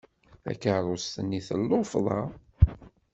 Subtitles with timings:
[0.43, 2.21] Takerrust-nni tellufḍa.